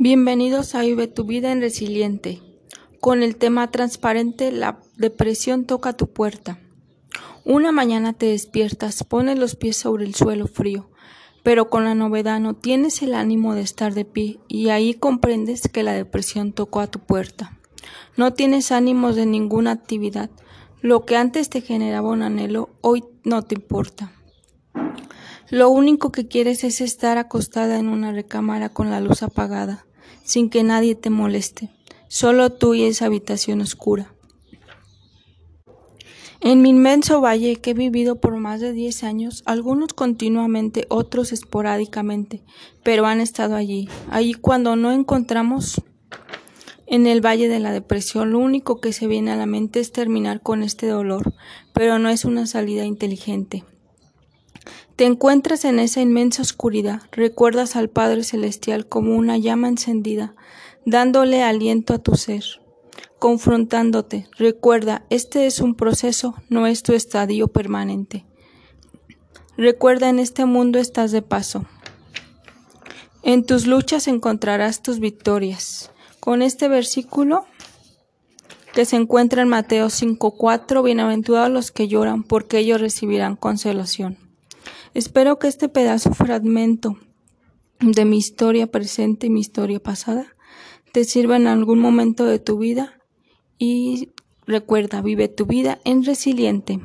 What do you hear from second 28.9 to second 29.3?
la luz